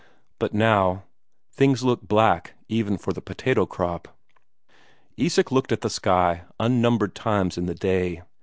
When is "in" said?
7.55-7.67